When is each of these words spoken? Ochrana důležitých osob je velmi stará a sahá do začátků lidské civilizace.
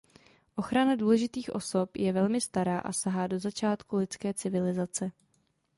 Ochrana 0.55 0.95
důležitých 0.95 1.49
osob 1.55 1.95
je 1.97 2.13
velmi 2.13 2.41
stará 2.41 2.79
a 2.79 2.93
sahá 2.93 3.27
do 3.27 3.39
začátků 3.39 3.97
lidské 3.97 4.33
civilizace. 4.33 5.11